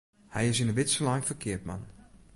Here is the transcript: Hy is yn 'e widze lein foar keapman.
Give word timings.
Hy 0.33 0.43
is 0.51 0.59
yn 0.61 0.71
'e 0.71 0.75
widze 0.77 1.01
lein 1.05 1.25
foar 1.25 1.39
keapman. 1.43 1.83